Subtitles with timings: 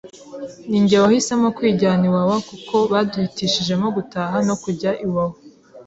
[0.69, 5.35] ni njye wahisemo kwijyana iwawa kuko baduhitishijemo gutaha no kujya iwawa